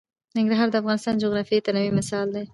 ننګرهار 0.37 0.69
د 0.71 0.75
افغانستان 0.81 1.13
د 1.15 1.21
جغرافیوي 1.23 1.61
تنوع 1.65 1.91
مثال 1.99 2.27
دی. 2.35 2.43